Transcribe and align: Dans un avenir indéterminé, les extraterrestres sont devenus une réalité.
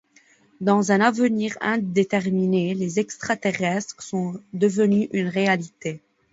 Dans 0.61 0.91
un 0.91 0.99
avenir 0.99 1.55
indéterminé, 1.61 2.73
les 2.73 2.99
extraterrestres 2.99 4.01
sont 4.01 4.41
devenus 4.51 5.07
une 5.13 5.27
réalité. 5.27 6.01